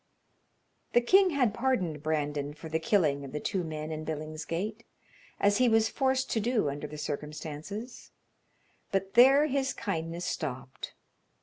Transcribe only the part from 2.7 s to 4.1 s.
killing of the two men in